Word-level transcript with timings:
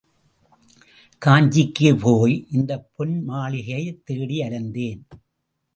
காஞ்சிக்கே 1.25 1.99
போய் 1.99 2.47
இந்தப் 2.51 2.89
பொன் 2.95 3.29
மாளிகையைத் 3.29 4.05
தேடி 4.05 4.39
அலைந்தேன். 4.41 5.01